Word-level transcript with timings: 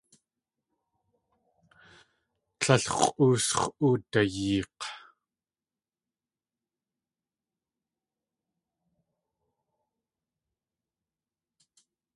Tlél 2.59 2.83
x̲ʼoosx̲ 2.97 3.59
oodayeek̲. 3.85 4.83